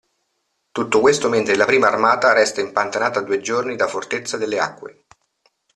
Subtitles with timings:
[0.71, 5.03] Tutto questo mentre la prima armata resta impantanata a due giorni da Fortezza delle Acque.